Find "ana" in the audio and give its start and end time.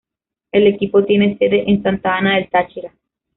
2.17-2.37